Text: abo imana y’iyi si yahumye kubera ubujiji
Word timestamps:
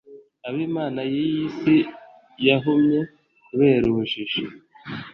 abo 0.47 0.59
imana 0.69 1.01
y’iyi 1.11 1.45
si 1.59 1.75
yahumye 2.47 2.99
kubera 3.47 3.83
ubujiji 3.91 4.43